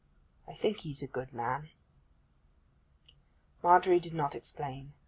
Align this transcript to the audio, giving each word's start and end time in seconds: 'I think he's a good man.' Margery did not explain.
'I 0.47 0.55
think 0.55 0.77
he's 0.77 1.03
a 1.03 1.07
good 1.07 1.31
man.' 1.31 1.69
Margery 3.61 3.99
did 3.99 4.15
not 4.15 4.33
explain. 4.33 4.93